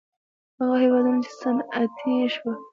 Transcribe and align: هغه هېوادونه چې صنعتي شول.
هغه 0.59 0.75
هېوادونه 0.83 1.19
چې 1.25 1.31
صنعتي 1.41 2.13
شول. 2.35 2.55